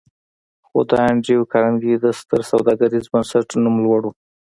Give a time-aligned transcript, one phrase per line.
[0.67, 4.11] خو د انډريو کارنګي د ستر سوداګريز بنسټ نوم لوړ و.